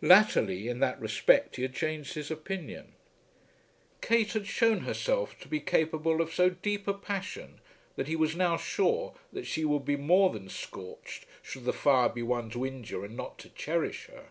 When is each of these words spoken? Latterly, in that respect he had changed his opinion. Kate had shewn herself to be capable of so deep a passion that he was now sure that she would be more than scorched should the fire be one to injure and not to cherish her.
Latterly, 0.00 0.68
in 0.68 0.78
that 0.78 1.00
respect 1.00 1.56
he 1.56 1.62
had 1.62 1.74
changed 1.74 2.14
his 2.14 2.30
opinion. 2.30 2.92
Kate 4.00 4.32
had 4.34 4.46
shewn 4.46 4.82
herself 4.82 5.36
to 5.40 5.48
be 5.48 5.58
capable 5.58 6.20
of 6.20 6.32
so 6.32 6.48
deep 6.50 6.86
a 6.86 6.94
passion 6.94 7.58
that 7.96 8.06
he 8.06 8.14
was 8.14 8.36
now 8.36 8.56
sure 8.56 9.16
that 9.32 9.46
she 9.48 9.64
would 9.64 9.84
be 9.84 9.96
more 9.96 10.30
than 10.30 10.48
scorched 10.48 11.26
should 11.42 11.64
the 11.64 11.72
fire 11.72 12.08
be 12.08 12.22
one 12.22 12.50
to 12.50 12.64
injure 12.64 13.04
and 13.04 13.16
not 13.16 13.36
to 13.38 13.48
cherish 13.48 14.06
her. 14.06 14.28